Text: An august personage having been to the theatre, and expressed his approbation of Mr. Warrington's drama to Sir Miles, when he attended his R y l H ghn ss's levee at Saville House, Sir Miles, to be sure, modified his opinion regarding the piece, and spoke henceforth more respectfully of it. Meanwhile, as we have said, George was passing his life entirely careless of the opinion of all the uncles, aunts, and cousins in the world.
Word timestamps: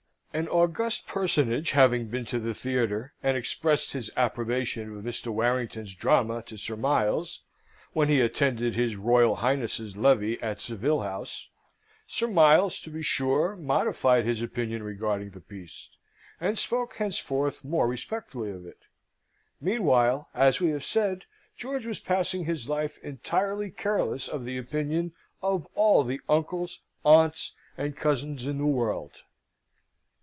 An 0.33 0.47
august 0.47 1.07
personage 1.07 1.71
having 1.71 2.07
been 2.07 2.23
to 2.27 2.39
the 2.39 2.53
theatre, 2.53 3.11
and 3.21 3.35
expressed 3.35 3.91
his 3.91 4.09
approbation 4.15 4.95
of 4.95 5.03
Mr. 5.03 5.27
Warrington's 5.27 5.93
drama 5.93 6.41
to 6.43 6.55
Sir 6.55 6.77
Miles, 6.77 7.41
when 7.91 8.07
he 8.07 8.21
attended 8.21 8.73
his 8.73 8.95
R 8.95 9.01
y 9.01 9.23
l 9.23 9.33
H 9.33 9.41
ghn 9.41 9.63
ss's 9.65 9.97
levee 9.97 10.41
at 10.41 10.61
Saville 10.61 11.01
House, 11.01 11.49
Sir 12.07 12.27
Miles, 12.27 12.79
to 12.79 12.89
be 12.89 13.01
sure, 13.01 13.57
modified 13.57 14.23
his 14.23 14.41
opinion 14.41 14.83
regarding 14.83 15.31
the 15.31 15.41
piece, 15.41 15.89
and 16.39 16.57
spoke 16.57 16.95
henceforth 16.95 17.65
more 17.65 17.89
respectfully 17.89 18.51
of 18.51 18.65
it. 18.65 18.83
Meanwhile, 19.59 20.29
as 20.33 20.61
we 20.61 20.69
have 20.69 20.85
said, 20.85 21.25
George 21.57 21.85
was 21.85 21.99
passing 21.99 22.45
his 22.45 22.69
life 22.69 22.97
entirely 23.03 23.69
careless 23.69 24.29
of 24.29 24.45
the 24.45 24.57
opinion 24.57 25.11
of 25.43 25.67
all 25.75 26.05
the 26.05 26.21
uncles, 26.29 26.79
aunts, 27.03 27.51
and 27.77 27.97
cousins 27.97 28.45
in 28.45 28.59
the 28.59 28.65
world. 28.65 29.23